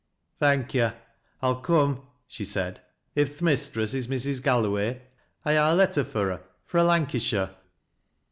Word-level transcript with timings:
"Thank 0.39 0.73
yo'; 0.73 0.93
I'll 1.43 1.61
come," 1.61 2.07
she 2.27 2.43
said." 2.43 2.81
If 3.23 3.37
th' 3.37 3.43
mistress 3.43 3.93
ii 3.93 4.01
Mrs. 4.07 4.41
Galloway, 4.41 4.99
I 5.45 5.53
ha' 5.53 5.73
a 5.73 5.75
letter 5.75 6.03
fur 6.03 6.31
her 6.37 6.41
fro' 6.65 6.85
Lancashire." 6.85 7.51